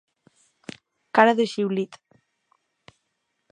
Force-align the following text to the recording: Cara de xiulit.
Cara 1.15 1.35
de 1.39 1.45
xiulit. 1.53 1.93